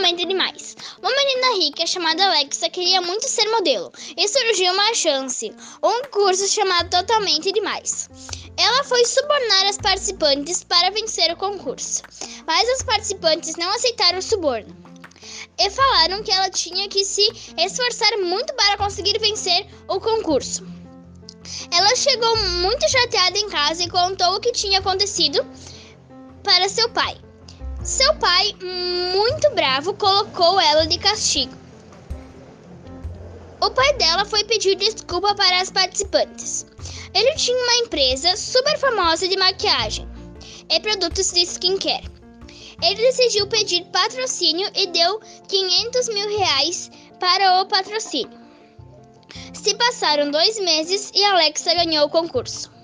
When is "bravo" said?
29.54-29.94